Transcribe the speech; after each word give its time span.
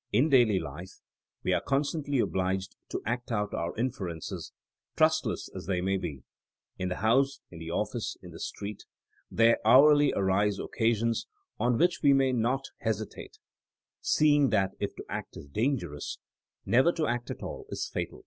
In 0.18 0.30
daily 0.30 0.58
life 0.58 1.02
we 1.42 1.52
are 1.52 1.60
constantly 1.60 2.18
obliged 2.18 2.74
to 2.88 3.02
act 3.04 3.30
out 3.30 3.52
our 3.52 3.76
inferences, 3.76 4.50
trustless 4.96 5.50
as 5.54 5.66
they 5.66 5.82
may 5.82 5.98
be 5.98 6.14
—.•.in 6.78 6.88
the 6.88 6.94
house, 7.04 7.40
in 7.50 7.58
the 7.58 7.68
oflSce, 7.68 8.16
in 8.22 8.30
the 8.30 8.40
street, 8.40 8.86
there 9.30 9.58
hourly 9.62 10.10
arise 10.14 10.58
occasions 10.58 11.26
on 11.60 11.76
which 11.76 12.00
we 12.02 12.14
may 12.14 12.32
not 12.32 12.64
THINEINa 12.82 12.88
AS 12.88 13.00
A 13.00 13.04
SCIENCE 13.04 13.10
121 14.00 14.00
hesitate; 14.00 14.00
seeing 14.00 14.48
that 14.48 14.70
if 14.80 14.96
to 14.96 15.04
act 15.10 15.36
is 15.36 15.44
dangerous, 15.48 16.16
never 16.64 16.90
to 16.90 17.06
act 17.06 17.30
at 17.30 17.42
all 17.42 17.66
is 17.68 17.86
fatal. 17.92 18.24